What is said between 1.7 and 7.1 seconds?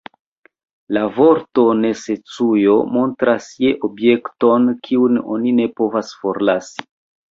_necesujo_ montras ja objekton, kiun oni ne povas forlasi.